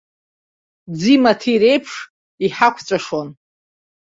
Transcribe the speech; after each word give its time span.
Ӡи-маҭи 0.99 1.55
реиԥш 1.61 1.91
иҳақәҵәашон. 2.45 3.27